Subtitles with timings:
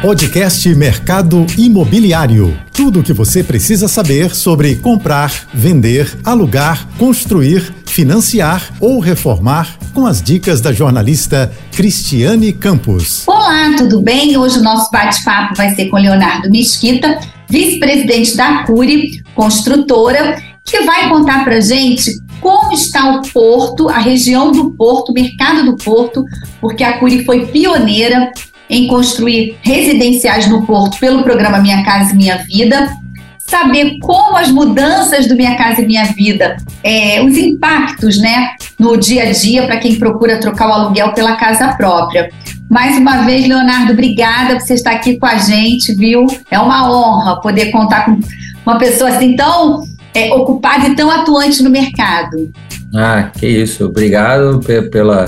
[0.00, 2.56] Podcast Mercado Imobiliário.
[2.72, 10.06] Tudo o que você precisa saber sobre comprar, vender, alugar, construir, financiar ou reformar com
[10.06, 13.26] as dicas da jornalista Cristiane Campos.
[13.26, 14.36] Olá, tudo bem?
[14.36, 17.18] Hoje o nosso bate-papo vai ser com Leonardo Mesquita,
[17.48, 24.52] vice-presidente da Cure, construtora, que vai contar pra gente como está o Porto, a região
[24.52, 26.24] do Porto, o mercado do Porto,
[26.60, 28.30] porque a Curi foi pioneira
[28.68, 32.90] em construir residenciais no Porto pelo programa Minha Casa Minha Vida,
[33.38, 38.96] saber como as mudanças do Minha Casa e Minha Vida, é, os impactos né, no
[38.96, 42.30] dia a dia para quem procura trocar o aluguel pela casa própria.
[42.68, 46.26] Mais uma vez, Leonardo, obrigada por você estar aqui com a gente, viu?
[46.50, 48.20] É uma honra poder contar com
[48.66, 49.82] uma pessoa assim tão
[50.14, 52.52] é, ocupada e tão atuante no mercado.
[52.94, 53.86] Ah, que isso.
[53.86, 54.60] Obrigado
[54.90, 55.24] pela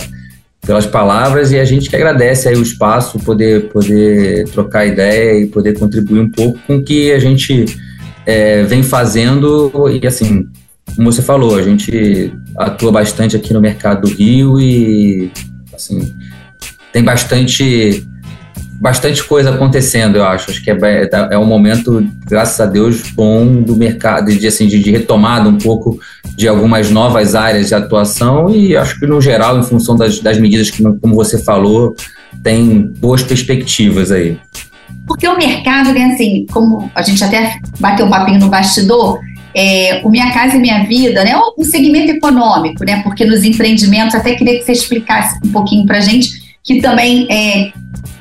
[0.71, 5.47] pelas palavras e a gente que agradece aí o espaço, poder, poder trocar ideia e
[5.47, 7.65] poder contribuir um pouco com o que a gente
[8.25, 10.47] é, vem fazendo e assim,
[10.95, 15.33] como você falou, a gente atua bastante aqui no mercado do Rio e
[15.75, 16.15] assim,
[16.93, 18.07] tem bastante
[18.81, 20.53] bastante coisa acontecendo, eu acho.
[20.53, 24.69] Acho que é, é, é um momento, graças a Deus, bom do mercado, de, assim,
[24.69, 25.99] de, de, retomada um pouco
[26.37, 30.39] de algumas novas áreas de atuação e acho que, no geral, em função das, das
[30.39, 31.95] medidas que, como você falou,
[32.43, 34.39] tem boas perspectivas aí.
[35.07, 39.19] Porque o mercado, né, assim, como a gente até bateu um papinho no bastidor,
[39.55, 44.15] é, o Minha Casa e Minha Vida, né, o segmento econômico, né, porque nos empreendimentos,
[44.15, 47.73] até queria que você explicasse um pouquinho para gente, que também é,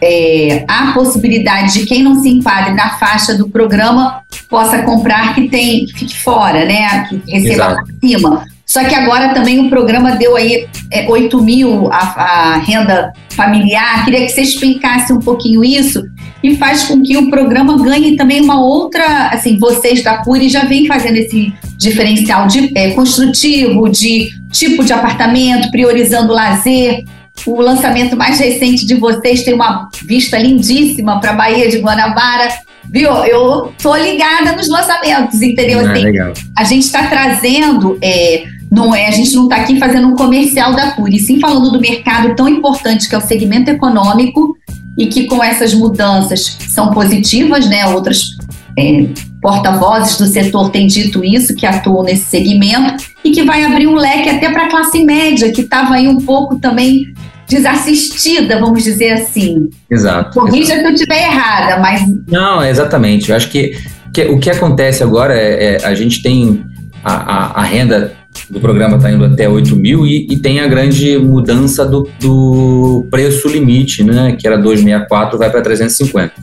[0.02, 5.48] é, há possibilidade de quem não se enquadre na faixa do programa possa comprar que
[5.48, 7.06] tem que fique fora, né?
[7.08, 8.45] Que receba acima.
[8.66, 14.06] Só que agora também o programa deu aí é, 8 mil a, a, renda familiar.
[14.06, 16.04] Queria que você explicasse um pouquinho isso
[16.44, 20.66] e faz com que o programa ganhe também uma outra, assim, vocês da Curi já
[20.66, 27.04] vêm fazendo esse diferencial de é, construtivo, de tipo de apartamento, priorizando o lazer.
[27.45, 32.50] O lançamento mais recente de vocês tem uma vista lindíssima para a Baía de Guanabara.
[32.89, 33.11] Viu?
[33.26, 35.80] Eu tô ligada nos lançamentos, entendeu?
[35.80, 36.33] Ah, assim, legal.
[36.58, 37.98] A gente está trazendo.
[38.02, 41.72] É, não é, a gente não está aqui fazendo um comercial da Curi, sim falando
[41.72, 44.55] do mercado tão importante que é o segmento econômico
[44.95, 47.88] e que com essas mudanças são positivas, né?
[47.88, 48.38] Outras
[48.78, 49.08] é,
[49.42, 53.95] porta-vozes do setor têm dito isso, que atuam nesse segmento, e que vai abrir um
[53.95, 57.14] leque até para a classe média, que estava aí um pouco também
[57.49, 59.70] desassistida, vamos dizer assim.
[59.89, 60.39] Exato.
[60.39, 62.02] Corrija se eu estiver errada, mas.
[62.27, 63.30] Não, exatamente.
[63.30, 63.77] Eu acho que,
[64.14, 66.64] que o que acontece agora é, é a gente tem
[67.04, 68.14] a, a, a renda
[68.49, 73.08] do programa está indo até 8 mil e, e, tem a grande mudança do, do
[73.10, 76.33] preço limite, né, que era 264, vai para 350.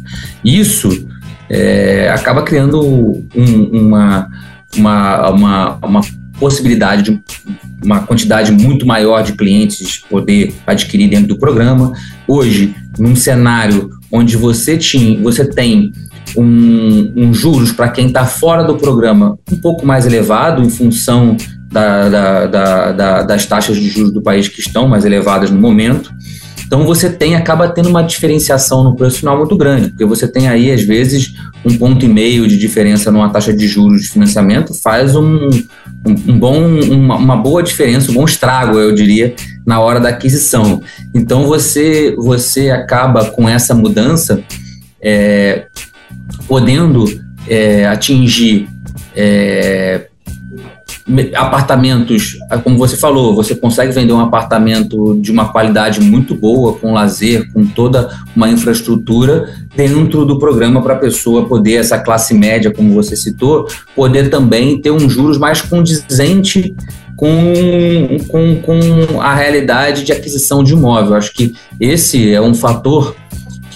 [0.44, 1.06] Isso
[1.48, 3.26] é, acaba criando um,
[3.72, 4.28] uma,
[4.76, 6.00] uma, uma, uma
[6.38, 7.22] possibilidade de
[7.84, 11.92] uma quantidade muito maior de clientes poder adquirir dentro do programa.
[12.26, 15.92] Hoje, num cenário onde você, tinha, você tem
[16.36, 21.36] um, um juros para quem está fora do programa um pouco mais elevado em função
[21.70, 22.46] da, da,
[22.92, 26.12] da, das taxas de juros do país que estão mais elevadas no momento.
[26.66, 30.48] Então você tem, acaba tendo uma diferenciação no preço final muito grande, porque você tem
[30.48, 31.34] aí, às vezes,
[31.64, 35.48] um ponto e meio de diferença numa taxa de juros de financiamento, faz um,
[36.04, 36.58] um, um bom,
[36.90, 39.34] uma, uma, boa diferença, um bom estrago, eu diria,
[39.64, 40.82] na hora da aquisição.
[41.14, 44.42] Então você, você acaba com essa mudança
[45.00, 45.66] é,
[46.48, 47.04] podendo
[47.48, 48.68] é, atingir
[49.14, 50.08] é,
[51.34, 56.92] apartamentos, como você falou, você consegue vender um apartamento de uma qualidade muito boa, com
[56.92, 62.72] lazer, com toda uma infraestrutura dentro do programa para a pessoa poder, essa classe média,
[62.72, 66.74] como você citou, poder também ter um juros mais condizente
[67.16, 71.14] com, com, com a realidade de aquisição de imóvel.
[71.14, 73.14] Acho que esse é um fator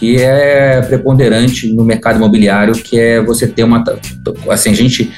[0.00, 3.84] que é preponderante no mercado imobiliário, que é você ter uma
[4.48, 5.12] assim a gente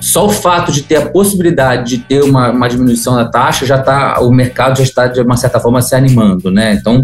[0.00, 3.76] só o fato de ter a possibilidade de ter uma, uma diminuição da taxa já
[3.76, 6.74] está o mercado já está de uma certa forma se animando, né?
[6.74, 7.02] Então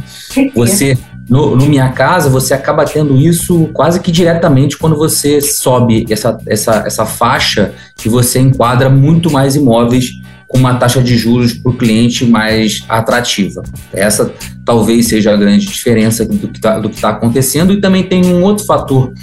[0.55, 0.97] você
[1.29, 6.39] no, no, Minha Casa você acaba tendo isso quase que diretamente quando você sobe essa,
[6.47, 7.73] essa, essa faixa
[8.05, 12.85] e você enquadra muito mais imóveis com uma taxa de juros para o cliente mais
[12.87, 13.63] atrativa.
[13.91, 14.31] Essa
[14.67, 18.67] talvez seja a grande diferença do que está tá acontecendo e também tem um outro
[18.67, 19.15] fator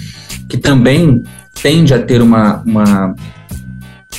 [0.47, 1.21] que também
[1.61, 3.13] tende a ter uma, uma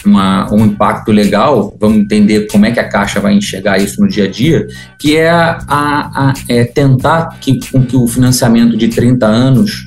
[0.05, 4.09] uma, um impacto legal, vamos entender como é que a Caixa vai enxergar isso no
[4.09, 4.67] dia a dia,
[4.99, 9.87] que é, a, a, é tentar que, com que o financiamento de 30 anos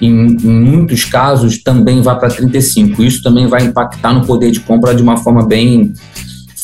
[0.00, 3.02] em, em muitos casos, também vai para 35.
[3.02, 5.94] Isso também vai impactar no poder de compra de uma forma bem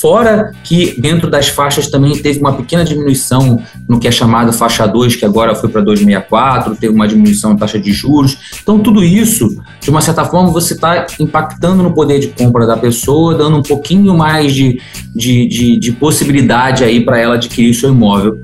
[0.03, 4.85] Fora que dentro das faixas também teve uma pequena diminuição no que é chamado faixa
[4.85, 8.37] 2, que agora foi para 264, teve uma diminuição na taxa de juros.
[8.61, 12.77] Então, tudo isso, de uma certa forma, você está impactando no poder de compra da
[12.77, 14.81] pessoa, dando um pouquinho mais de,
[15.15, 18.41] de, de, de possibilidade aí para ela adquirir seu imóvel.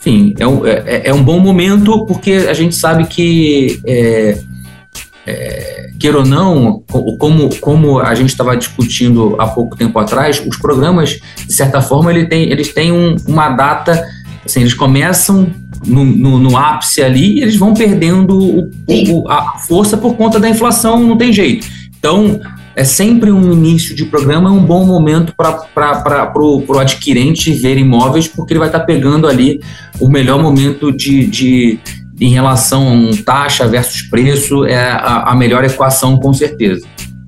[0.00, 3.80] Enfim, é um, é, é, um bom momento porque a gente sabe que.
[3.84, 4.38] É,
[5.26, 6.82] é, queira ou não,
[7.18, 12.10] como, como a gente estava discutindo há pouco tempo atrás, os programas, de certa forma,
[12.10, 14.02] ele tem, eles têm um, uma data,
[14.46, 15.52] assim, eles começam
[15.86, 20.48] no, no, no, ápice ali eles vão perdendo o, o, a força por conta da
[20.48, 21.66] inflação, não tem jeito.
[21.98, 22.40] Então,
[22.78, 28.28] é sempre um início de programa, é um bom momento para o adquirente ver imóveis,
[28.28, 29.60] porque ele vai estar tá pegando ali
[29.98, 31.80] o melhor momento de, de,
[32.20, 36.86] em relação a taxa versus preço, é a, a, melhor equação, com certeza.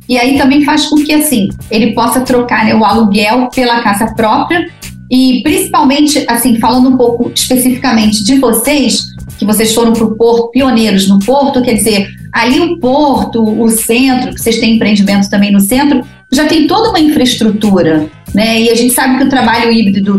[0.09, 4.07] E aí também faz com que, assim, ele possa trocar né, o aluguel pela casa
[4.15, 4.69] própria
[5.11, 9.07] e, principalmente, assim, falando um pouco especificamente de vocês,
[9.39, 13.69] que vocês foram para o Porto, pioneiros no Porto, quer dizer, ali o Porto, o
[13.69, 18.61] centro, que vocês têm empreendimentos também no centro, já tem toda uma infraestrutura, né?
[18.61, 20.17] E a gente sabe que o trabalho híbrido,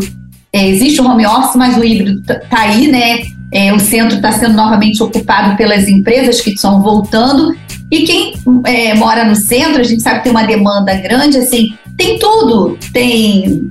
[0.52, 3.22] é, existe o home office, mas o híbrido está aí, né?
[3.50, 7.56] É, o centro está sendo novamente ocupado pelas empresas que estão voltando.
[7.90, 8.34] E quem
[8.66, 12.78] é, mora no centro, a gente sabe que tem uma demanda grande, assim, tem tudo.
[12.92, 13.70] Tem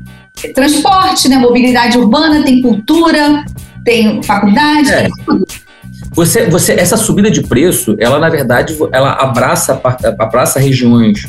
[0.53, 3.43] transporte, né, mobilidade urbana, tem cultura,
[3.83, 5.01] tem faculdade, é.
[5.03, 5.45] tem tudo.
[6.13, 9.79] Você, você, essa subida de preço, ela na verdade, ela abraça,
[10.19, 11.25] abraça regiões,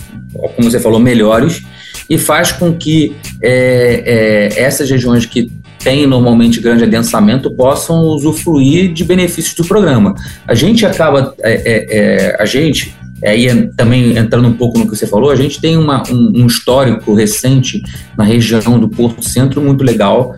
[0.56, 1.62] como você falou, melhores
[2.10, 8.92] e faz com que é, é, essas regiões que têm normalmente grande adensamento possam usufruir
[8.92, 10.14] de benefícios do programa.
[10.46, 12.94] A gente acaba, é, é, é a gente,
[13.28, 16.42] aí é, também entrando um pouco no que você falou, a gente tem uma, um,
[16.42, 17.82] um, histórico recente
[18.16, 20.34] na região do Porto Centro muito legal.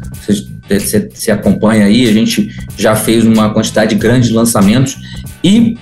[0.68, 4.96] Você, você, acompanha aí, a gente já fez uma quantidade grande de lançamentos
[5.42, 5.76] e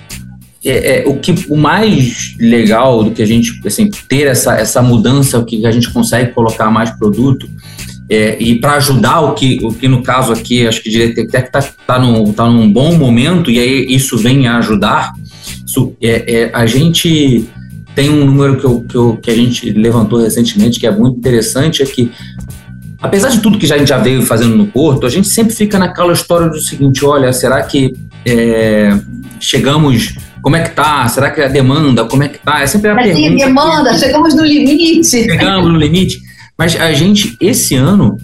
[0.65, 4.81] é, é, o que o mais legal do que a gente assim ter essa, essa
[4.81, 7.49] mudança o que a gente consegue colocar mais produto
[8.09, 11.61] é, e para ajudar o que, o que no caso aqui, acho que que está
[11.61, 15.13] tá num, tá num bom momento, e aí isso vem a ajudar,
[16.01, 17.49] é, é, a gente
[17.95, 21.17] tem um número que, eu, que, eu, que a gente levantou recentemente, que é muito
[21.17, 22.11] interessante, é que
[23.01, 25.53] apesar de tudo que já, a gente já veio fazendo no Porto, a gente sempre
[25.53, 27.93] fica naquela história do seguinte, olha, será que
[28.25, 28.97] é,
[29.39, 31.07] chegamos como é que tá?
[31.07, 32.61] Será que a demanda, como é que tá?
[32.61, 33.45] É sempre a Mas pergunta.
[33.45, 33.99] demanda, que...
[33.99, 35.05] chegamos no limite.
[35.05, 36.19] Chegamos no limite.
[36.57, 38.17] Mas a gente, esse ano,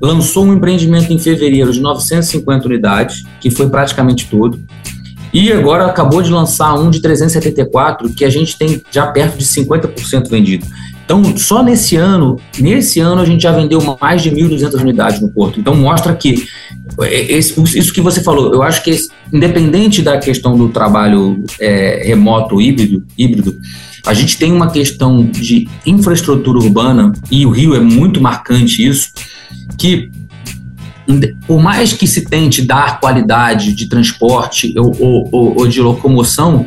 [0.00, 4.60] lançou um empreendimento em fevereiro de 950 unidades, que foi praticamente todo.
[5.34, 9.44] E agora acabou de lançar um de 374, que a gente tem já perto de
[9.44, 10.64] 50% vendido.
[11.04, 15.28] Então, só nesse ano, nesse ano a gente já vendeu mais de 1.200 unidades no
[15.28, 15.58] Porto.
[15.58, 16.46] Então, mostra que
[17.02, 18.96] esse, isso que você falou, eu acho que
[19.32, 23.58] independente da questão do trabalho é, remoto híbrido, híbrido,
[24.06, 29.10] a gente tem uma questão de infraestrutura urbana, e o Rio é muito marcante isso,
[29.76, 30.10] que
[31.46, 36.66] por mais que se tente dar qualidade de transporte ou, ou, ou de locomoção,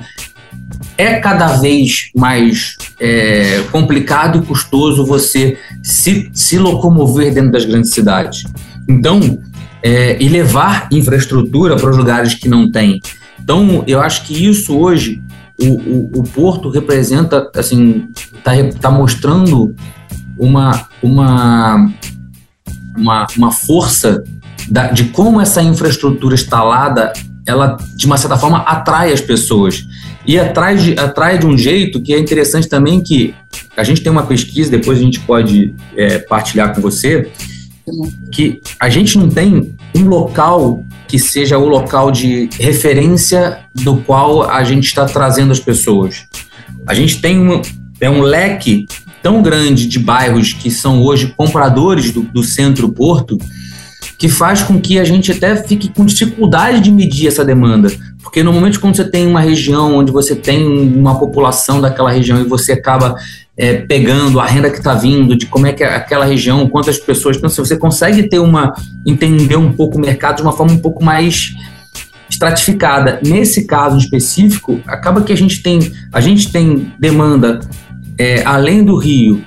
[0.98, 7.92] é cada vez mais é, complicado e custoso você se, se locomover dentro das grandes
[7.92, 8.44] cidades.
[8.88, 9.40] Então,
[9.83, 13.00] é, e levar infraestrutura para os lugares que não tem.
[13.40, 15.21] Então, eu acho que isso hoje
[15.59, 19.76] o, o, o Porto representa, assim, está tá mostrando
[20.38, 21.92] uma, uma,
[22.95, 24.23] uma, uma força
[24.69, 27.14] da, de como essa infraestrutura instalada,
[27.45, 29.88] ela, de uma certa forma, atrai as pessoas.
[30.26, 33.33] E atrai de, atrai de um jeito que é interessante também que
[33.76, 37.31] a gente tem uma pesquisa, depois a gente pode é, partilhar com você,
[38.31, 44.50] que a gente não tem um local que seja o local de referência do qual
[44.50, 46.26] a gente está trazendo as pessoas.
[46.86, 47.62] A gente tem um,
[48.02, 48.86] é um leque
[49.24, 53.38] tão grande de bairros que são hoje compradores do, do centro-porto
[54.18, 57.92] que faz com que a gente até fique com dificuldade de medir essa demanda.
[58.24, 62.42] Porque no momento quando você tem uma região onde você tem uma população daquela região
[62.42, 63.16] e você acaba
[63.56, 66.97] é, pegando a renda que está vindo, de como é que é aquela região, quantas
[66.97, 67.38] pessoas.
[67.38, 68.74] Então, se você consegue ter uma.
[69.06, 71.56] entender um pouco o mercado de uma forma um pouco mais
[72.30, 73.19] estratificada.
[73.24, 77.59] Nesse caso específico, acaba que a gente tem, a gente tem demanda
[78.18, 79.44] é, além do Rio,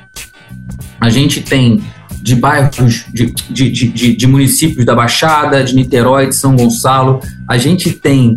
[1.01, 1.83] a gente tem
[2.23, 7.57] de bairros, de, de, de, de, municípios da Baixada, de Niterói, de São Gonçalo, a
[7.57, 8.37] gente tem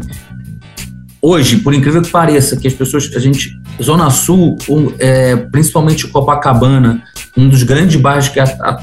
[1.24, 6.06] hoje, por incrível que pareça, que as pessoas, a gente, Zona Sul, um, é, principalmente
[6.08, 7.02] Copacabana,
[7.36, 8.40] um dos grandes bairros que,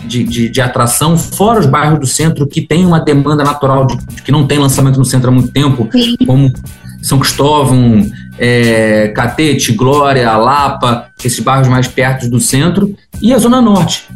[0.07, 4.23] de, de, de, atração, fora os bairros do centro que tem uma demanda natural, de,
[4.23, 6.17] que não tem lançamento no centro há muito tempo, Sim.
[6.27, 6.51] como
[7.03, 13.61] São Cristóvão, é, Catete, Glória, Lapa, esses bairros mais perto do centro, e a Zona
[13.61, 14.09] Norte,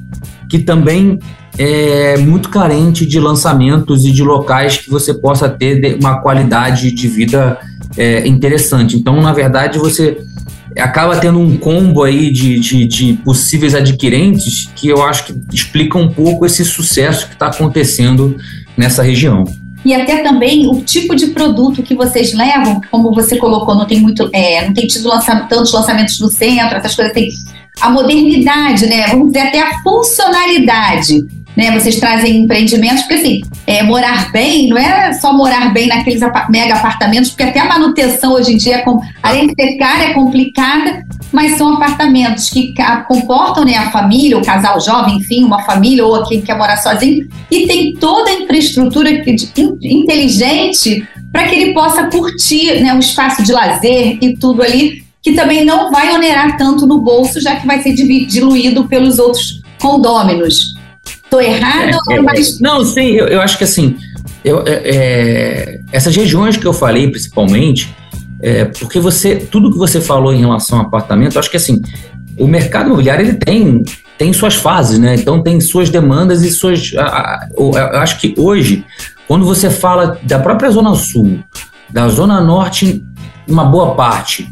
[0.49, 1.19] que também
[1.57, 7.09] é muito carente de lançamentos e de locais que você possa ter uma qualidade de
[7.09, 7.59] vida
[7.97, 8.97] é, interessante.
[8.97, 10.19] Então, na verdade, você
[10.79, 15.97] acaba tendo um combo aí de, de, de, possíveis adquirentes que eu acho que explica
[15.97, 18.37] um pouco esse sucesso que está acontecendo
[18.77, 19.45] nessa região.
[19.85, 24.01] E até também o tipo de produto que vocês levam, como você colocou, não tem
[24.01, 25.11] muito, é, não tem tido
[25.49, 27.29] tantos lançamentos no centro, essas coisas assim.
[27.81, 29.09] A modernidade, né?
[29.09, 31.25] Vamos dizer até a funcionalidade
[31.57, 31.71] né?
[31.79, 36.75] Vocês trazem empreendimentos, porque assim, é, morar bem não é só morar bem naqueles mega
[36.75, 38.85] apartamentos, porque até a manutenção hoje em dia, é
[39.23, 42.75] além de ser cara, é complicada, mas são apartamentos que
[43.07, 47.29] comportam né, a família, o casal jovem, enfim, uma família ou quem quer morar sozinho,
[47.51, 53.53] e tem toda a infraestrutura inteligente para que ele possa curtir né, o espaço de
[53.53, 57.83] lazer e tudo ali, que também não vai onerar tanto no bolso, já que vai
[57.83, 60.75] ser diluído pelos outros condôminos.
[61.03, 61.99] Estou errado?
[62.11, 62.61] É, é, mas...
[62.61, 63.97] Não, sim, eu, eu, acho que assim,
[64.45, 67.97] eu, é, é, essas regiões que eu falei, principalmente,
[68.39, 71.81] é, porque você, tudo que você falou em relação ao apartamento, eu acho que assim,
[72.39, 73.83] o mercado imobiliário ele tem,
[74.19, 75.15] tem suas fases, né?
[75.15, 76.93] Então tem suas demandas e suas.
[76.93, 78.85] eu acho que hoje,
[79.27, 81.39] quando você fala da própria Zona Sul,
[81.89, 83.03] da Zona Norte,
[83.49, 84.47] uma boa parte,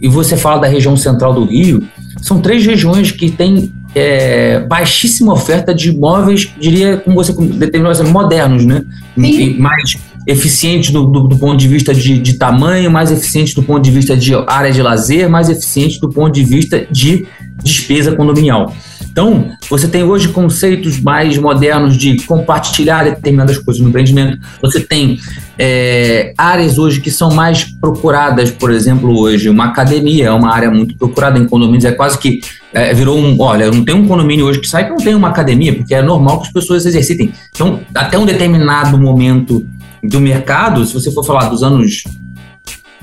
[0.00, 1.82] e você fala da região central do Rio,
[2.20, 8.04] são três regiões que têm é, baixíssima oferta de imóveis, diria, como você determinou, assim,
[8.04, 8.84] modernos, né?
[9.16, 9.58] Sim.
[9.58, 9.94] Mais
[10.26, 13.90] eficientes do, do, do, ponto de vista de, de tamanho, mais eficientes do ponto de
[13.90, 17.26] vista de área de lazer, mais eficientes do ponto de vista de
[17.62, 18.74] despesa condominial.
[19.10, 24.38] Então, você tem hoje conceitos mais modernos de compartilhar determinadas coisas no empreendimento.
[24.62, 25.18] Você tem
[25.62, 30.70] é, áreas hoje que são mais procuradas, por exemplo, hoje, uma academia é uma área
[30.70, 31.84] muito procurada em condomínios.
[31.84, 32.40] É quase que
[32.72, 33.38] é, virou um.
[33.38, 36.00] Olha, não tem um condomínio hoje que sai que não tem uma academia, porque é
[36.00, 37.30] normal que as pessoas exercitem.
[37.54, 39.66] Então, até um determinado momento
[40.02, 42.04] do mercado, se você for falar dos anos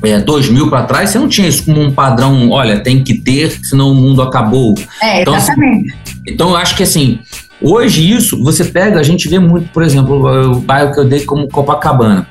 [0.01, 3.51] é, 2000 para trás, você não tinha isso como um padrão, olha, tem que ter,
[3.63, 4.73] senão o mundo acabou.
[4.99, 5.91] É, então, exatamente.
[5.91, 7.19] Assim, então, eu acho que assim,
[7.61, 11.25] hoje isso, você pega, a gente vê muito, por exemplo, o bairro que eu dei
[11.25, 12.27] como Copacabana.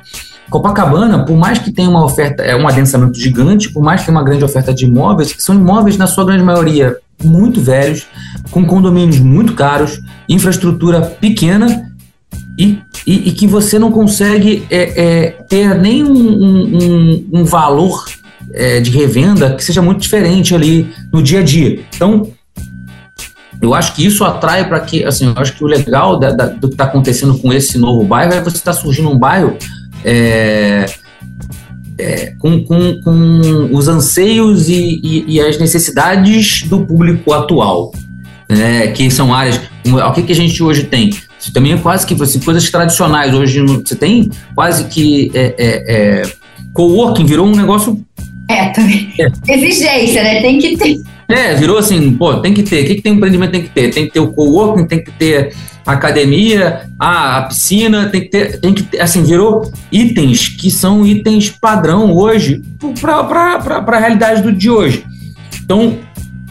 [0.48, 4.16] Copacabana, por mais que tenha uma oferta, é um adensamento gigante, por mais que tenha
[4.16, 8.06] uma grande oferta de imóveis, são imóveis, na sua grande maioria, muito velhos,
[8.50, 11.90] com condomínios muito caros, infraestrutura pequena
[12.58, 18.04] e, e, e que você não consegue é, é, ter nem um, um, um valor
[18.52, 21.80] é, de revenda que seja muito diferente ali no dia a dia.
[21.94, 22.30] Então,
[23.60, 26.46] eu acho que isso atrai para que, assim, eu acho que o legal da, da,
[26.46, 29.56] do que está acontecendo com esse novo bairro é você estar tá surgindo um bairro
[30.04, 30.86] é,
[31.98, 37.92] é, com, com, com, os anseios e, e, e, as necessidades do público atual,
[38.48, 39.60] né, que são áreas.
[39.86, 41.10] O que, que a gente hoje tem?
[41.52, 43.34] também é quase que assim, coisas tradicionais.
[43.34, 46.22] Hoje você tem quase que é, é, é,
[46.72, 48.00] coworking virou um negócio.
[48.48, 49.12] É, também.
[49.18, 49.54] É.
[49.54, 50.40] Exigência, né?
[50.40, 51.00] Tem que ter.
[51.28, 52.84] É, virou assim, pô, tem que ter.
[52.84, 53.52] O que, que tem um empreendimento?
[53.52, 53.92] Tem que ter.
[53.92, 55.54] Tem que ter o coworking, tem que ter
[55.84, 60.70] a academia, a, a piscina, tem que ter, tem que ter, assim, virou itens que
[60.70, 62.60] são itens padrão hoje
[63.00, 65.04] para a realidade do, de hoje.
[65.64, 65.98] Então,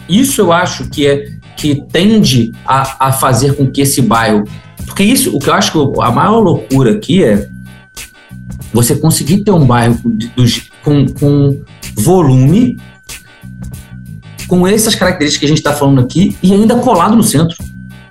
[0.08, 4.44] isso eu acho que é que tende a, a fazer com que esse bairro
[4.86, 7.48] porque isso, o que eu acho que a maior loucura aqui é
[8.72, 9.98] você conseguir ter um bairro
[10.82, 11.60] com, com
[11.94, 12.78] volume,
[14.46, 17.56] com essas características que a gente está falando aqui, e ainda colado no centro.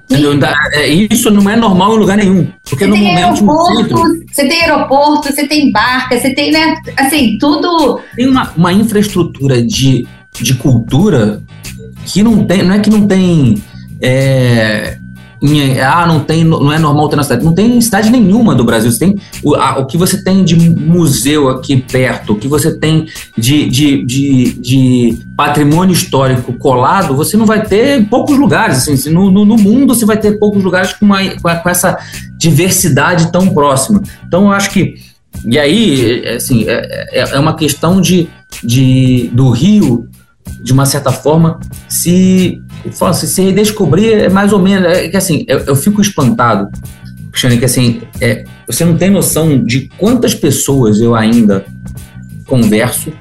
[0.09, 0.33] Entendeu?
[0.73, 2.47] É, isso não é normal em lugar nenhum.
[2.63, 3.49] Porque você no tem momento.
[3.49, 6.75] Aeroporto, você tem aeroporto, você tem barca, você tem, né?
[6.97, 7.99] Assim, tudo.
[8.15, 10.07] Tem uma, uma infraestrutura de,
[10.39, 11.41] de cultura
[12.05, 12.61] que não tem.
[12.61, 13.61] Não é que não tem.
[13.99, 14.99] É,
[15.81, 17.43] ah, não tem, não é normal ter na cidade.
[17.43, 18.91] Não tem em cidade nenhuma do Brasil.
[18.91, 22.77] Você tem o, a, o que você tem de museu aqui perto, o que você
[22.77, 28.87] tem de, de, de, de patrimônio histórico colado, você não vai ter em poucos lugares.
[28.87, 31.97] Assim, no, no, no, mundo você vai ter poucos lugares com, uma, com essa
[32.37, 34.01] diversidade tão próxima.
[34.25, 34.95] Então eu acho que
[35.43, 38.29] e aí, assim, é, é, é uma questão de,
[38.63, 40.07] de do Rio,
[40.63, 41.59] de uma certa forma,
[41.89, 42.61] se
[43.01, 44.87] assim, se redescobrir é mais ou menos.
[44.87, 46.69] É que assim, eu, eu fico espantado,
[47.31, 51.65] Cristiane, que assim, é, você não tem noção de quantas pessoas eu ainda
[52.45, 53.11] converso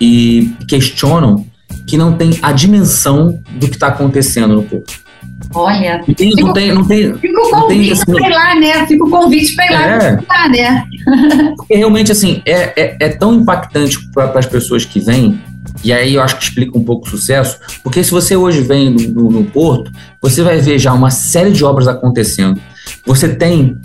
[0.00, 1.46] e questionam
[1.86, 5.02] que não tem a dimensão do que está acontecendo no Porto.
[5.54, 8.86] Olha, tem, fico, não tem, não tem, fica o convite assim, para ir lá, né?
[8.86, 10.84] Fica o convite para ir lá, é, lá, né?
[11.56, 15.40] Porque realmente, assim, é, é, é tão impactante para as pessoas que vêm,
[15.84, 18.90] e aí eu acho que explica um pouco o sucesso, porque se você hoje vem
[18.90, 22.60] no, no, no Porto, você vai ver já uma série de obras acontecendo.
[23.04, 23.76] Você tem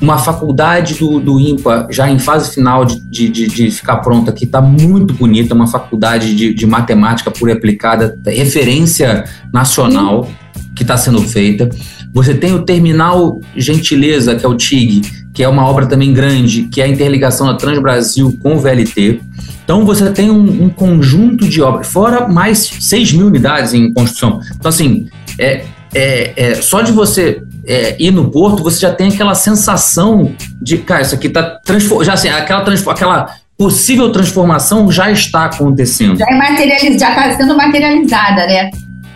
[0.00, 4.32] uma faculdade do, do IMPA já em fase final de, de, de, de ficar pronta,
[4.32, 10.28] que está muito bonita, uma faculdade de, de matemática pura e aplicada, referência nacional
[10.74, 11.70] que está sendo feita.
[12.12, 15.02] Você tem o Terminal Gentileza, que é o TIG,
[15.32, 19.20] que é uma obra também grande, que é a interligação da Transbrasil com o VLT.
[19.64, 24.40] Então você tem um, um conjunto de obras, fora mais 6 mil unidades em construção.
[24.56, 25.64] Então, assim, é,
[25.94, 30.78] é, é, só de você é, ir no porto, você já tem aquela sensação de,
[30.78, 31.60] cara, isso aqui está
[32.02, 36.18] já assim, aquela, aquela possível transformação já está acontecendo.
[36.18, 38.70] Já é materializada, já está sendo materializada, né?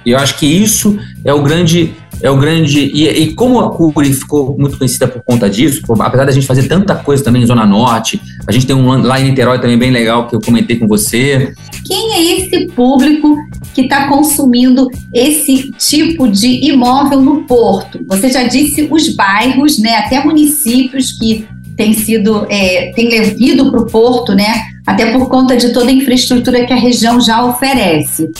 [0.04, 1.92] E eu acho que isso é o grande
[2.22, 2.78] é o grande.
[2.78, 6.46] E, e, como a Curi ficou muito conhecida por conta disso, por, apesar da gente
[6.46, 9.78] fazer tanta coisa também em Zona Norte, a gente tem um lá em Niterói também
[9.78, 11.52] bem legal que eu comentei com você.
[11.84, 13.36] Quem é esse público
[13.74, 18.00] que está consumindo esse tipo de imóvel no Porto?
[18.06, 21.46] Você já disse os bairros, né, até municípios que
[21.76, 25.92] têm sido, é, têm levido para o Porto, né, até por conta de toda a
[25.92, 28.30] infraestrutura que a região já oferece.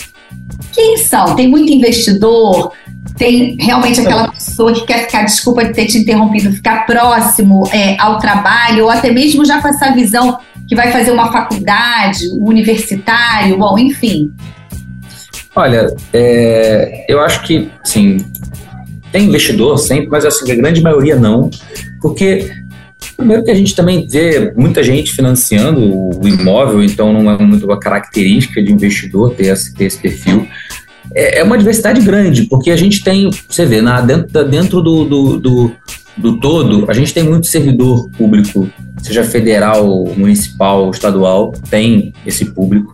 [0.73, 1.35] Quem são?
[1.35, 2.71] Tem muito investidor?
[3.17, 7.99] Tem realmente aquela pessoa que quer ficar, desculpa de ter te interrompido, ficar próximo é,
[7.99, 12.45] ao trabalho, ou até mesmo já com essa visão que vai fazer uma faculdade, um
[12.45, 14.31] universitário, bom, enfim.
[15.55, 18.17] Olha, é, eu acho que, sim,
[19.11, 21.49] tem investidor sempre, mas assim, a grande maioria não,
[22.01, 22.51] porque
[23.17, 27.65] Primeiro que a gente também vê muita gente financiando o imóvel, então não é muito
[27.65, 30.47] uma característica de investidor ter esse, ter esse perfil
[31.17, 35.03] é, é uma diversidade grande, porque a gente tem, você vê, na, dentro, dentro do,
[35.03, 35.71] do, do,
[36.15, 38.69] do todo, a gente tem muito servidor público,
[39.01, 42.93] seja federal, municipal, estadual, tem esse público.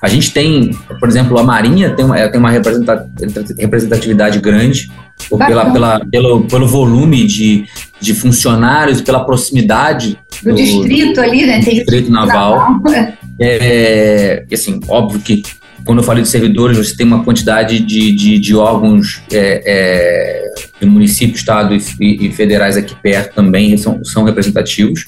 [0.00, 4.90] A gente tem, por exemplo, a Marinha tem uma, tem uma representatividade grande
[5.28, 7.64] pela, pela, pelo, pelo volume de,
[8.00, 11.60] de funcionários, pela proximidade do, do distrito ali, né?
[11.60, 12.80] Tem distrito naval.
[12.80, 13.12] naval.
[13.40, 15.42] É, assim, óbvio que
[15.84, 20.52] quando eu falei de servidores, você tem uma quantidade de, de, de órgãos é, é,
[20.80, 25.04] de município, estado e, e, federais aqui perto também são, são representativos.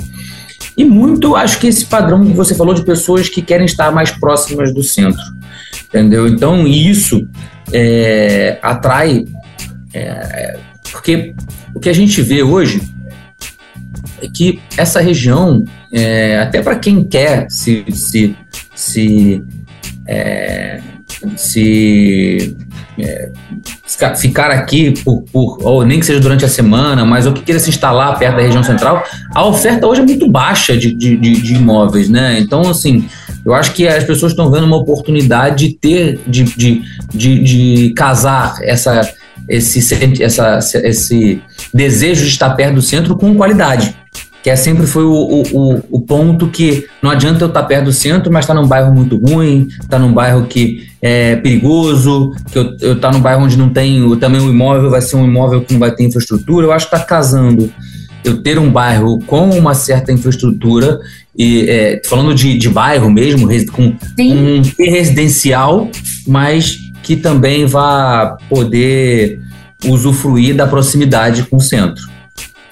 [0.76, 4.11] E muito, acho que esse padrão que você falou de pessoas que querem estar mais
[4.11, 5.22] próximas do centro,
[5.88, 6.26] entendeu?
[6.26, 7.28] Então, isso
[7.72, 9.24] é, atrai,
[9.92, 10.59] é,
[10.90, 11.35] porque
[11.74, 12.80] o que a gente vê hoje
[14.22, 18.37] é que essa região, é, até para quem quer se, se,
[18.74, 19.42] se
[20.10, 20.80] é,
[21.36, 22.56] se
[22.98, 23.30] é,
[24.16, 27.60] ficar aqui por, por, ou nem que seja durante a semana, mas ou que queira
[27.60, 31.40] se instalar perto da região central, a oferta hoje é muito baixa de, de, de,
[31.40, 32.40] de imóveis, né?
[32.40, 33.08] Então, assim,
[33.44, 36.82] eu acho que as pessoas estão vendo uma oportunidade de ter, de, de,
[37.14, 39.08] de, de casar essa,
[39.48, 39.78] esse,
[40.20, 41.40] essa, esse
[41.72, 43.94] desejo de estar perto do centro com qualidade
[44.42, 45.12] que é sempre foi o,
[45.53, 48.66] o, o, ponto que não adianta eu estar perto do centro, mas estar tá num
[48.66, 53.12] bairro muito ruim, estar tá num bairro que é perigoso, que eu, eu estar tá
[53.12, 55.94] num bairro onde não tem também o imóvel vai ser um imóvel que não vai
[55.94, 56.66] ter infraestrutura.
[56.66, 57.70] Eu acho que está casando
[58.24, 60.98] eu ter um bairro com uma certa infraestrutura
[61.37, 64.61] e é, falando de, de bairro mesmo, com Sim.
[64.61, 65.90] um residencial,
[66.26, 69.40] mas que também vá poder
[69.87, 72.03] usufruir da proximidade com o centro.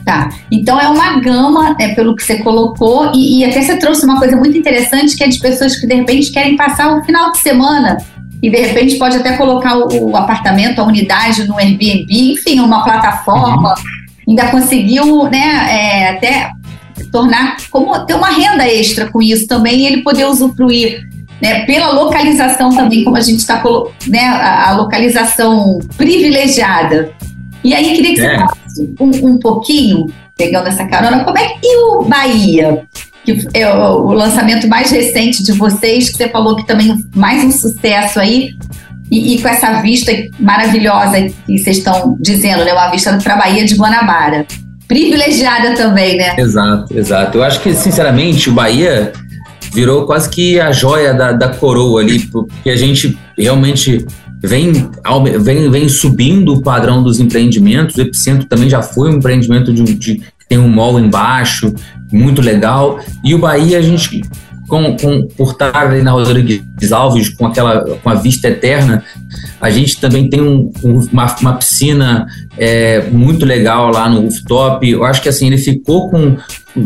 [0.08, 0.30] Tá.
[0.50, 4.18] Então é uma gama, é, pelo que você colocou, e, e, até você trouxe uma
[4.18, 7.36] coisa muito interessante que é de pessoas que de repente querem passar o final de
[7.40, 7.98] semana
[8.42, 12.82] e de repente pode até colocar o, o apartamento, a unidade no Airbnb, enfim, uma
[12.84, 14.30] plataforma, uhum.
[14.30, 16.52] ainda conseguiu, né, é, até
[17.12, 21.06] tornar como ter uma renda extra com isso também e ele poder usufruir
[21.38, 23.62] né, pela localização também, como a gente está
[24.06, 27.12] né, a, a localização privilegiada.
[27.62, 28.24] E aí queria que é.
[28.24, 28.67] você falasse
[29.00, 32.82] um, um pouquinho, pegando essa carona, como é que o Bahia,
[33.24, 37.50] que é o lançamento mais recente de vocês, que você falou que também mais um
[37.50, 38.50] sucesso aí,
[39.10, 42.72] e, e com essa vista maravilhosa que vocês estão dizendo, né?
[42.72, 44.46] Uma vista para a Bahia de Guanabara.
[44.86, 46.34] Privilegiada também, né?
[46.38, 47.38] Exato, exato.
[47.38, 49.12] Eu acho que, sinceramente, o Bahia
[49.72, 54.06] virou quase que a joia da, da coroa ali, porque a gente realmente
[54.42, 54.90] vem,
[55.40, 57.96] vem, vem subindo o padrão dos empreendimentos.
[57.96, 61.74] O Epicentro também já foi um empreendimento de, de tem um mall embaixo,
[62.10, 62.98] muito legal.
[63.22, 64.22] E o Bahia, a gente
[64.68, 69.02] com, com, por estar ali na Rodrigues Alves com aquela com a vista eterna,
[69.60, 70.70] a gente também tem um,
[71.10, 74.88] uma, uma, piscina é, muito legal lá no rooftop.
[74.88, 76.36] Eu acho que assim ele ficou com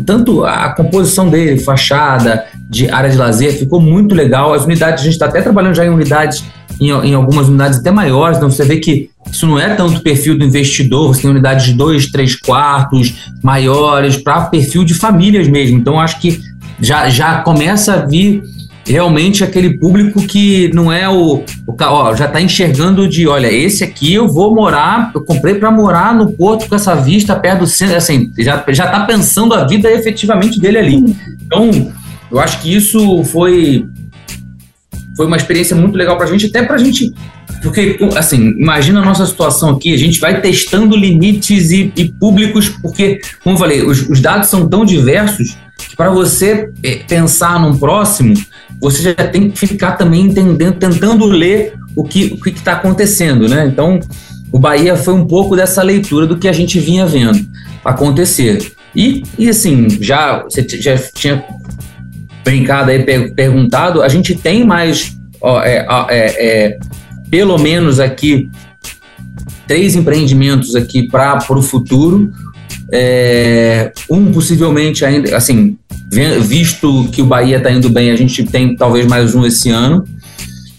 [0.06, 4.54] tanto a composição dele, fachada, de área de lazer, ficou muito legal.
[4.54, 6.44] As unidades, a gente está até trabalhando já em unidades,
[6.80, 10.36] em, em, algumas unidades até maiores, então você vê que isso não é tanto perfil
[10.36, 15.78] do investidor, você tem unidades de dois, três quartos, maiores, para perfil de famílias mesmo.
[15.78, 16.40] Então, acho que
[16.80, 18.42] já, já começa a vir
[18.84, 23.84] realmente aquele público que não é o, o ó, já está enxergando de, olha, esse
[23.84, 27.66] aqui eu vou morar, eu comprei para morar no porto com essa vista perto do
[27.66, 31.16] centro, assim, já já está pensando a vida efetivamente dele ali.
[31.46, 31.92] Então,
[32.30, 33.86] eu acho que isso foi
[35.16, 37.12] foi uma experiência muito legal para a gente, até para a gente
[37.62, 42.68] porque, assim, imagina a nossa situação aqui, a gente vai testando limites e, e públicos,
[42.68, 47.60] porque, como eu falei, os, os dados são tão diversos que para você é, pensar
[47.60, 48.34] num próximo,
[48.80, 53.66] você já tem que ficar também entendendo, tentando ler o que o está acontecendo, né?
[53.66, 54.00] Então,
[54.50, 57.46] o Bahia foi um pouco dessa leitura do que a gente vinha vendo
[57.84, 58.72] acontecer.
[58.94, 61.44] E, e assim, já você já tinha
[62.44, 66.78] brincado aí, perguntado, a gente tem mais, ó, é, é, é,
[67.30, 68.48] pelo menos aqui,
[69.66, 72.30] três empreendimentos aqui para o futuro.
[72.94, 75.78] É, um possivelmente ainda, assim,
[76.42, 80.04] visto que o Bahia está indo bem, a gente tem talvez mais um esse ano.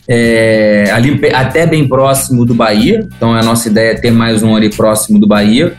[0.08, 4.56] É, ali até bem próximo do Bahia, então a nossa ideia é ter mais um
[4.56, 5.76] ali próximo do Bahia.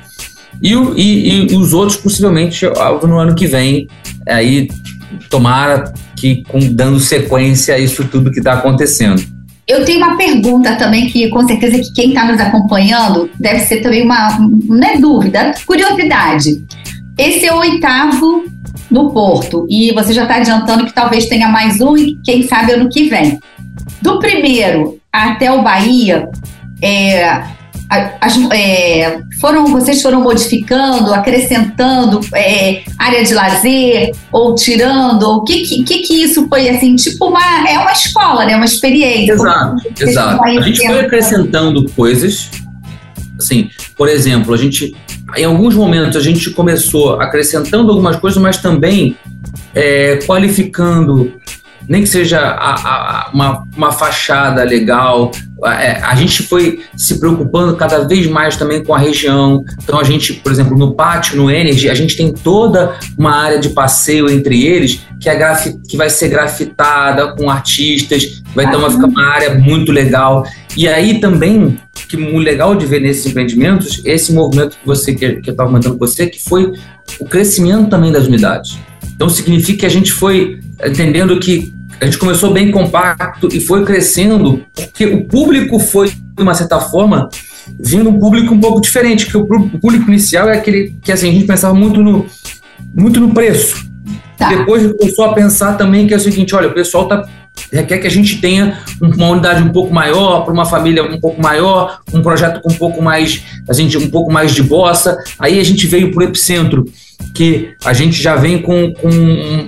[0.62, 2.64] E, e, e os outros possivelmente
[3.02, 3.86] no ano que vem,
[4.26, 4.68] aí
[5.30, 9.22] tomara que com, dando sequência a isso tudo que está acontecendo.
[9.66, 13.80] Eu tenho uma pergunta também que com certeza que quem está nos acompanhando deve ser
[13.80, 16.62] também uma, não é dúvida, curiosidade.
[17.16, 18.44] Esse é o oitavo
[18.90, 22.72] no Porto e você já está adiantando que talvez tenha mais um e quem sabe
[22.72, 23.38] ano que vem.
[24.02, 26.28] Do primeiro até o Bahia,
[26.82, 27.42] é,
[28.20, 35.22] as, é, foram, vocês foram modificando, acrescentando é, área de lazer ou tirando?
[35.22, 36.96] O que, que, que isso foi assim?
[36.96, 38.56] Tipo uma é uma escola, né?
[38.56, 39.32] Uma experiência.
[39.32, 40.44] Exato, exato.
[40.44, 42.48] A gente foi acrescentando coisas.
[43.38, 44.96] Assim, por exemplo, a gente
[45.36, 49.14] em alguns momentos a gente começou acrescentando algumas coisas, mas também
[49.74, 51.34] é, qualificando
[51.88, 55.30] nem que seja a, a, uma, uma fachada legal.
[55.64, 59.64] É, a gente foi se preocupando cada vez mais também com a região.
[59.82, 63.58] Então, a gente, por exemplo, no pátio, no Energy, a gente tem toda uma área
[63.58, 68.76] de passeio entre eles que, é graf, que vai ser grafitada com artistas, vai ter
[68.76, 70.44] uma, ficar uma área muito legal.
[70.76, 75.36] E aí também, que o legal de ver nesses empreendimentos, esse movimento que você que,
[75.36, 76.72] que eu estava comentando com você, que foi
[77.18, 78.78] o crescimento também das unidades.
[79.14, 83.84] Então significa que a gente foi entendendo que a gente começou bem compacto e foi
[83.84, 87.28] crescendo, porque o público foi, de uma certa forma,
[87.78, 91.32] vindo um público um pouco diferente, que o público inicial é aquele que assim, a
[91.32, 92.26] gente pensava muito no,
[92.94, 93.86] muito no preço.
[94.36, 94.48] Tá.
[94.48, 97.24] Depois começou a pensar também que é o seguinte, olha, o pessoal tá
[97.72, 101.40] requer que a gente tenha uma unidade um pouco maior, para uma família um pouco
[101.40, 105.16] maior, um projeto com um pouco mais, a gente um pouco mais de bossa.
[105.38, 106.84] Aí a gente veio para o epicentro,
[107.32, 109.10] que a gente já vem com, com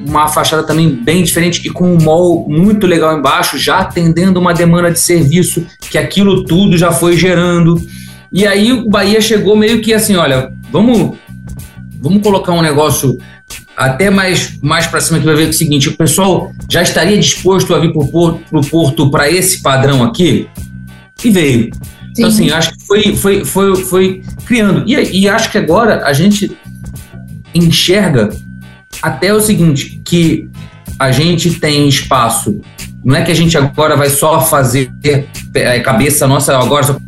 [0.07, 4.53] uma fachada também bem diferente e com um mall muito legal embaixo, já atendendo uma
[4.53, 7.81] demanda de serviço que aquilo tudo já foi gerando.
[8.33, 11.17] E aí o Bahia chegou meio que assim, olha, vamos
[12.01, 13.19] vamos colocar um negócio
[13.77, 17.75] até mais, mais para cima que vai ver o seguinte: o pessoal já estaria disposto
[17.75, 20.49] a vir para o Porto para esse padrão aqui?
[21.25, 21.65] E veio.
[21.65, 21.81] Sim.
[22.13, 24.85] Então, assim, acho que foi, foi, foi, foi criando.
[24.87, 26.57] E, e acho que agora a gente
[27.57, 28.31] enxerga
[29.03, 30.49] até o seguinte: que
[30.99, 32.61] a gente tem espaço.
[33.05, 34.91] Não é que a gente agora vai só fazer
[35.55, 36.99] é, cabeça nossa, agora só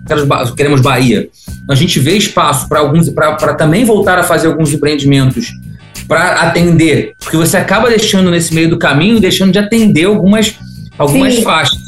[0.57, 1.29] queremos Bahia.
[1.69, 5.53] A gente vê espaço para alguns, para também voltar a fazer alguns empreendimentos
[6.07, 10.55] para atender, porque você acaba deixando nesse meio do caminho, deixando de atender algumas,
[10.97, 11.79] algumas faixas.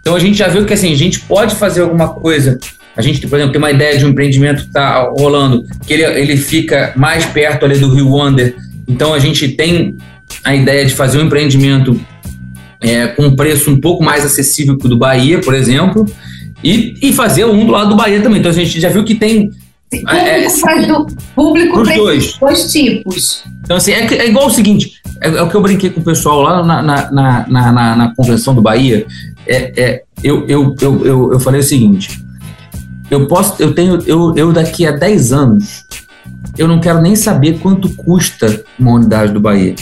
[0.00, 2.58] Então a gente já viu que assim, a gente pode fazer alguma coisa.
[2.96, 6.02] A gente, por exemplo, tem uma ideia de um empreendimento que está rolando, que ele,
[6.02, 8.56] ele fica mais perto ali do Rio Wonder.
[8.88, 9.96] Então a gente tem
[10.44, 11.98] a ideia de fazer um empreendimento
[12.80, 16.06] é, com um preço um pouco mais acessível que o do Bahia, por exemplo,
[16.62, 18.40] e, e fazer um do lado do Bahia também.
[18.40, 19.50] Então a gente já viu que tem
[19.90, 22.38] Público, é, é do, público dois.
[22.38, 23.42] dois tipos.
[23.64, 26.04] Então, assim, é, é igual o seguinte: é, é, o que eu brinquei com o
[26.04, 29.04] pessoal lá na, na, na, na, na convenção do Bahia.
[29.48, 32.20] É, é, eu, eu, eu, eu, eu falei o seguinte:
[33.10, 35.84] eu posso, eu tenho, eu, eu daqui a 10 anos,
[36.56, 39.74] eu não quero nem saber quanto custa uma unidade do Bahia.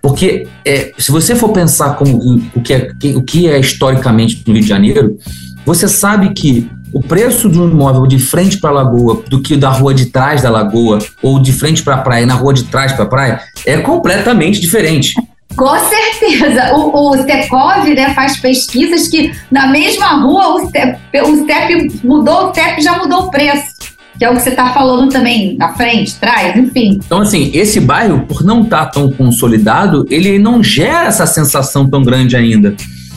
[0.00, 2.18] Porque é, se você for pensar como
[2.54, 5.16] o que, é, o que é historicamente no Rio de Janeiro,
[5.64, 9.56] você sabe que o preço de um imóvel de frente para a lagoa do que
[9.56, 12.64] da rua de trás da lagoa ou de frente para a praia na rua de
[12.64, 15.14] trás para a praia é completamente diferente.
[15.56, 16.74] Com certeza.
[16.74, 22.50] O, o Secov né, faz pesquisas que na mesma rua o CEP, o CEP mudou,
[22.50, 23.82] o CEP já mudou o preço.
[24.18, 27.00] Que é o que você está falando também, na frente, trás, enfim.
[27.04, 31.88] Então, assim, esse bairro, por não estar tá tão consolidado, ele não gera essa sensação
[31.88, 32.76] tão grande ainda.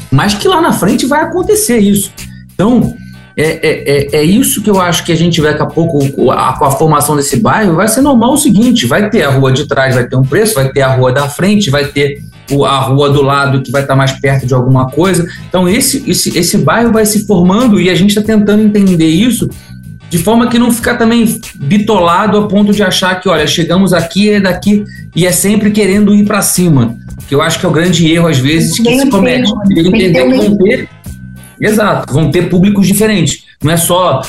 [0.09, 2.11] Mas que lá na frente vai acontecer isso.
[2.53, 2.95] Então,
[3.37, 6.09] é, é, é, é, isso que eu acho que a gente vai daqui a pouco,
[6.11, 9.67] com a, formação desse bairro, vai ser normal o seguinte: vai ter a rua de
[9.67, 12.23] trás, vai ter um preço, vai ter a rua da frente, vai ter
[12.65, 15.27] a rua do lado que vai estar mais perto de alguma coisa.
[15.49, 19.49] Então, esse, esse, esse bairro vai se formando e a gente está tentando entender isso
[20.09, 24.29] de forma que não ficar também bitolado a ponto de achar que, olha, chegamos aqui,
[24.29, 26.95] é daqui, e é sempre querendo ir para cima.
[27.27, 29.51] Que eu acho que é o grande erro, às vezes, que se comete.
[29.67, 30.89] Tem que entender que vão ter
[31.59, 33.45] Exato, vão ter públicos diferentes.
[33.63, 34.21] Não é só.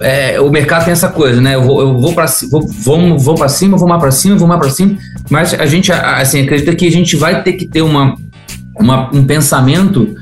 [0.00, 1.54] É, o mercado tem essa coisa, né?
[1.54, 4.48] Eu vou, eu vou para vou, vou, vou para cima, vou mais para cima, vou
[4.48, 4.96] mais para cima.
[5.30, 8.14] Mas a gente assim, acredita que a gente vai ter que ter uma,
[8.78, 10.14] uma um pensamento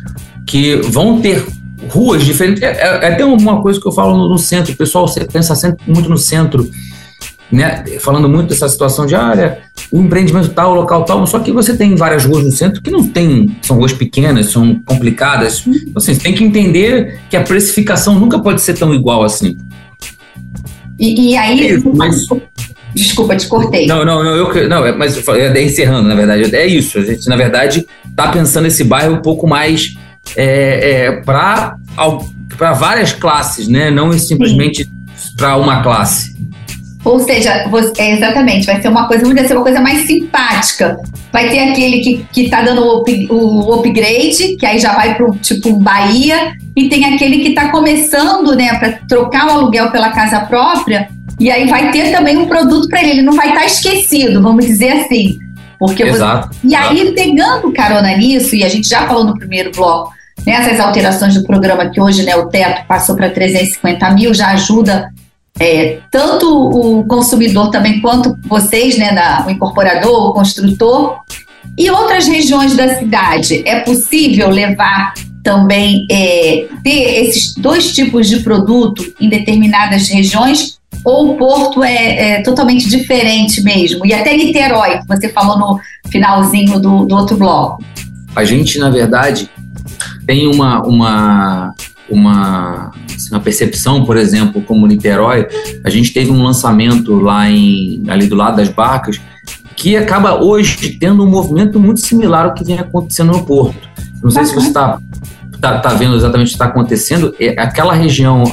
[0.47, 1.45] que vão ter
[1.89, 2.63] ruas diferentes.
[2.63, 4.73] É, é, é até uma coisa que eu falo no, no centro.
[4.73, 6.69] O pessoal pensa sempre muito no centro
[7.51, 11.39] né, falando muito dessa situação de área, ah, o empreendimento tal, o local tal, só
[11.41, 15.65] que você tem várias ruas no centro que não tem, são ruas pequenas, são complicadas.
[15.67, 19.57] Então, assim, você tem que entender que a precificação nunca pode ser tão igual assim.
[20.99, 21.73] E, e aí.
[21.73, 22.27] É mas...
[22.95, 23.87] Desculpa, te cortei.
[23.87, 26.99] Não, não, não, eu, não é, mas é, encerrando, na verdade, é isso.
[26.99, 29.95] A gente, na verdade, está pensando esse bairro um pouco mais
[30.37, 31.77] é, é, para
[32.75, 33.91] várias classes, né?
[33.91, 34.91] Não simplesmente
[35.37, 36.37] para uma classe.
[37.05, 40.99] Ou seja, você, é, exatamente, vai ser uma coisa, vai ser uma coisa mais simpática.
[41.33, 45.15] Vai ter aquele que, que tá dando o, up, o upgrade, que aí já vai
[45.15, 49.91] para tipo um Bahia, e tem aquele que está começando, né, para trocar o aluguel
[49.91, 51.09] pela casa própria,
[51.39, 54.43] e aí vai ter também um produto para ele, ele não vai estar tá esquecido,
[54.43, 55.39] vamos dizer assim.
[55.79, 56.51] Porque Exato.
[56.53, 56.67] Você...
[56.67, 60.13] E aí, pegando carona nisso, e a gente já falou no primeiro bloco,
[60.47, 64.49] nessas né, alterações do programa que hoje né, o teto passou para 350 mil, já
[64.49, 65.11] ajuda
[65.61, 69.15] é, tanto o consumidor também quanto vocês, né,
[69.47, 71.21] o incorporador, o construtor,
[71.77, 73.63] e outras regiões da cidade.
[73.67, 81.33] É possível levar também é, ter esses dois tipos de produto em determinadas regiões ou
[81.33, 84.05] o Porto é, é, totalmente diferente mesmo?
[84.05, 87.83] E até Niterói, que você falou no finalzinho do, do outro bloco.
[88.35, 89.51] A gente, na verdade,
[90.27, 91.75] tem uma, uma,
[92.11, 95.47] uma, assim, uma percepção, por exemplo, como Niterói,
[95.85, 99.21] a gente teve um lançamento lá em, ali do lado das barcas,
[99.77, 103.89] que acaba hoje tendo um movimento muito similar ao que vem acontecendo no Porto.
[104.23, 104.99] Não sei se você está
[105.61, 107.35] tá, tá vendo exatamente o que está acontecendo.
[107.39, 108.45] É aquela região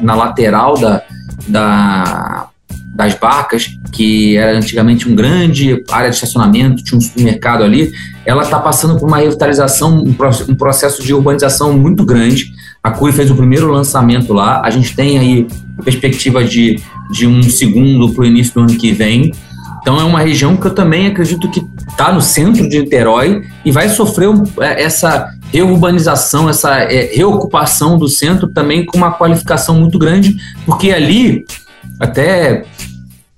[0.00, 1.02] na lateral da,
[1.48, 2.48] da,
[2.94, 7.92] das barcas, que era antigamente um grande área de estacionamento, tinha um supermercado ali,
[8.24, 12.52] ela está passando por uma revitalização, um processo de urbanização muito grande.
[12.84, 14.60] A CUI fez o primeiro lançamento lá.
[14.62, 15.46] A gente tem aí
[15.78, 16.78] a perspectiva de,
[17.10, 19.32] de um segundo para o início do ano que vem.
[19.80, 23.70] Então é uma região que eu também acredito que está no centro de Niterói e
[23.70, 24.28] vai sofrer
[24.60, 30.90] é, essa reurbanização, essa é, reocupação do centro também com uma qualificação muito grande, porque
[30.90, 31.44] ali,
[32.00, 32.64] até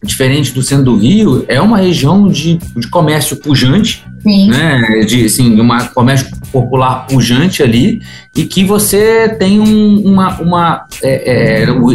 [0.02, 4.48] diferente do centro do Rio, é uma região de, de comércio pujante, Sim.
[4.48, 5.04] né?
[5.06, 8.00] De assim, uma comércio popular pujante ali
[8.34, 11.88] e que você tem um, uma, uma é, é, o,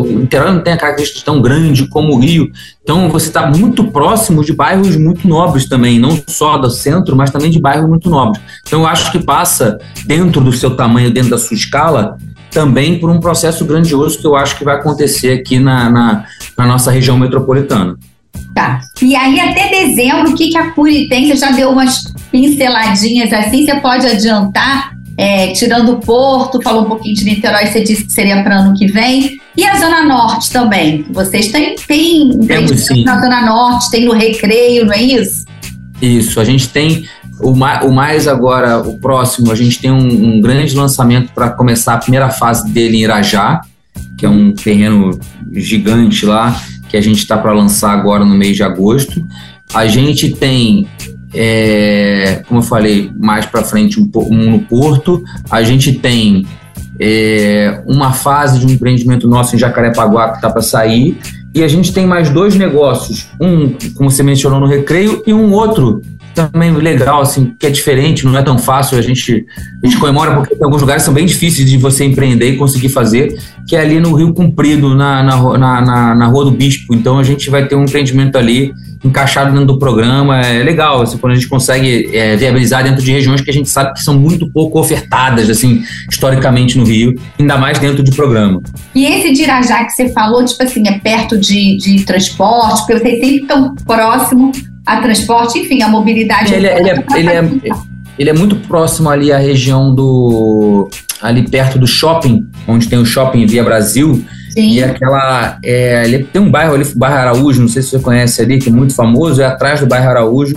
[0.00, 2.48] o interior não tem a característica tão grande como o Rio,
[2.84, 7.30] então você está muito próximo de bairros muito nobres também, não só do centro, mas
[7.30, 8.40] também de bairros muito nobres.
[8.64, 12.16] Então eu acho que passa dentro do seu tamanho, dentro da sua escala,
[12.52, 16.24] também por um processo grandioso que eu acho que vai acontecer aqui na, na,
[16.56, 17.96] na nossa região metropolitana.
[18.56, 18.80] Tá.
[19.02, 21.28] E aí, até dezembro, o que, que a Curi tem?
[21.28, 26.88] Você já deu umas pinceladinhas assim, você pode adiantar, é, tirando o Porto, falou um
[26.88, 29.38] pouquinho de Niterói, você disse que seria para ano que vem.
[29.54, 31.04] E a Zona Norte também.
[31.10, 35.44] Vocês têm, têm Temos, na Zona Norte, tem no Recreio, não é isso?
[36.00, 37.06] Isso, a gente tem
[37.38, 41.50] o mais, o mais agora, o próximo, a gente tem um, um grande lançamento para
[41.50, 43.60] começar a primeira fase dele em Irajá,
[44.16, 45.18] que é um terreno
[45.52, 46.58] gigante lá,
[46.96, 49.22] que a gente está para lançar agora no mês de agosto.
[49.74, 50.86] A gente tem,
[51.34, 55.22] é, como eu falei, mais para frente um, um, no Porto.
[55.50, 56.46] A gente tem
[56.98, 61.18] é, uma fase de um empreendimento nosso em Jacarepaguá que está para sair.
[61.54, 65.52] E a gente tem mais dois negócios, um, como você mencionou, no Recreio, e um
[65.52, 66.02] outro
[66.36, 68.98] também legal, assim, que é diferente, não é tão fácil.
[68.98, 69.46] A gente,
[69.82, 72.90] a gente comemora porque tem alguns lugares são bem difíceis de você empreender e conseguir
[72.90, 76.94] fazer, que é ali no Rio Comprido, na, na, na, na Rua do Bispo.
[76.94, 78.72] Então a gente vai ter um empreendimento ali
[79.02, 80.40] encaixado dentro do programa.
[80.40, 83.68] É legal, assim, quando a gente consegue é, viabilizar dentro de regiões que a gente
[83.68, 88.60] sabe que são muito pouco ofertadas, assim, historicamente no Rio, ainda mais dentro de programa.
[88.94, 93.00] E esse de Irajá que você falou, tipo assim, é perto de, de transporte, porque
[93.00, 94.52] vocês sempre estão próximo
[94.86, 96.54] a transporte, enfim, a mobilidade.
[96.54, 97.72] Ele, é, ele, é, ele, é,
[98.16, 100.88] ele é muito próximo ali à região do.
[101.20, 104.24] ali perto do shopping, onde tem o shopping Via Brasil.
[104.50, 104.74] Sim.
[104.74, 105.58] E aquela.
[105.62, 108.68] É, ele tem um bairro ali, bairro Araújo, não sei se você conhece ali, que
[108.68, 110.54] é muito famoso, é atrás do bairro Araújo.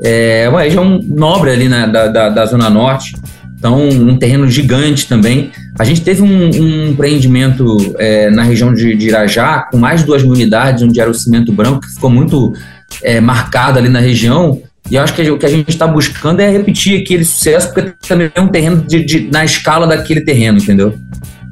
[0.00, 3.14] É uma região nobre ali na, da, da, da Zona Norte.
[3.64, 5.50] Então, um terreno gigante também.
[5.78, 10.06] A gente teve um, um empreendimento é, na região de, de, Irajá, com mais de
[10.06, 12.52] duas mil unidades, onde era o cimento branco, que ficou muito
[13.02, 14.60] é, marcado ali na região.
[14.90, 17.94] E eu acho que o que a gente está buscando é repetir aquele sucesso, porque
[18.06, 20.98] também é um terreno de, de, na escala daquele terreno, entendeu?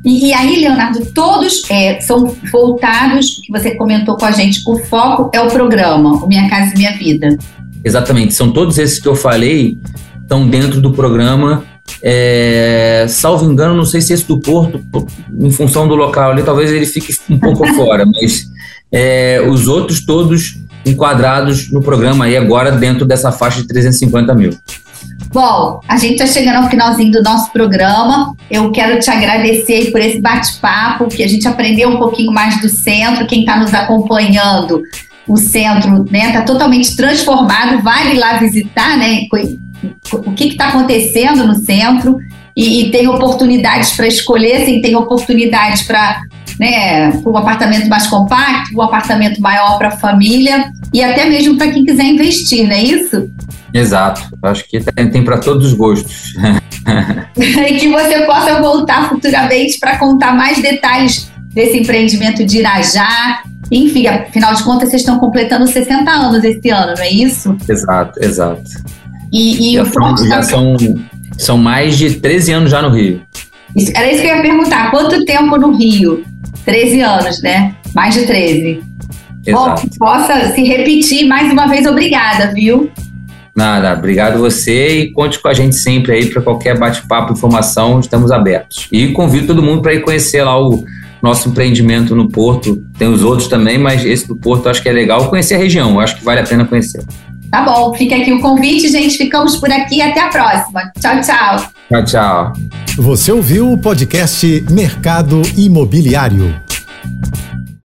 [0.05, 4.77] E, e aí, Leonardo, todos é, são voltados, que você comentou com a gente, o
[4.81, 7.39] foco é o programa, o Minha Casa e Minha Vida.
[7.83, 9.79] Exatamente, são todos esses que eu falei,
[10.21, 11.72] estão dentro do programa.
[12.03, 14.81] É, salvo engano, não sei se esse do Porto,
[15.41, 18.47] em função do local ali, talvez ele fique um pouco fora, mas
[18.91, 24.57] é, os outros todos enquadrados no programa aí agora dentro dessa faixa de 350 mil.
[25.33, 28.35] Bom, a gente está chegando ao finalzinho do nosso programa.
[28.51, 32.69] Eu quero te agradecer por esse bate-papo, que a gente aprendeu um pouquinho mais do
[32.69, 33.27] centro.
[33.27, 34.83] Quem está nos acompanhando,
[35.27, 37.83] o centro está né, tá totalmente transformado.
[37.83, 39.27] Vale lá visitar, né?
[40.13, 42.19] O que está acontecendo no centro
[42.57, 46.21] e, e tem oportunidades para escolher, sim, tem oportunidades para
[46.59, 51.71] né, um apartamento mais compacto, um apartamento maior para a família e até mesmo para
[51.71, 53.31] quem quiser investir, não é isso?
[53.73, 56.35] Exato, acho que tem, tem para todos os gostos.
[57.37, 63.43] e que você possa voltar futuramente para contar mais detalhes desse empreendimento de Irajá.
[63.71, 67.57] Enfim, afinal de contas, vocês estão completando 60 anos esse ano, não é isso?
[67.67, 68.63] Exato, exato.
[69.33, 70.77] E, e já, são, já são,
[71.39, 73.23] são mais de 13 anos já no Rio.
[73.75, 74.91] Isso, era isso que eu ia perguntar.
[74.91, 76.23] Quanto tempo no Rio?
[76.65, 77.75] 13 anos, né?
[77.95, 78.83] Mais de 13.
[79.47, 79.83] Exato.
[79.83, 82.91] Bom, possa se repetir mais uma vez, obrigada, viu?
[83.55, 88.31] Nada, obrigado você e conte com a gente sempre aí para qualquer bate-papo, informação, estamos
[88.31, 88.89] abertos.
[88.91, 90.85] E convido todo mundo para ir conhecer lá o
[91.23, 92.83] nosso empreendimento no Porto.
[92.97, 96.01] Tem os outros também, mas esse do Porto acho que é legal conhecer a região,
[96.01, 97.05] acho que vale a pena conhecer.
[97.53, 99.19] Tá bom, fica aqui o convite, gente.
[99.19, 100.91] Ficamos por aqui até a próxima.
[100.99, 101.67] Tchau, tchau.
[101.87, 102.53] Tchau, tchau.
[102.97, 106.59] Você ouviu o podcast Mercado Imobiliário.